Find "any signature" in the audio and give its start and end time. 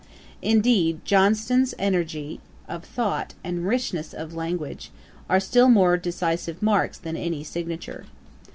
7.15-8.07